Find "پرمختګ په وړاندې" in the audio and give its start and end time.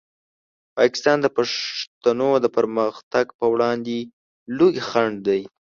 2.57-3.97